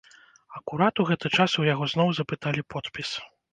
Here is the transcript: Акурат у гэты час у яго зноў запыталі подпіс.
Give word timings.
Акурат 0.59 0.95
у 1.03 1.05
гэты 1.09 1.27
час 1.37 1.51
у 1.65 1.67
яго 1.73 1.85
зноў 1.93 2.09
запыталі 2.23 2.67
подпіс. 2.77 3.09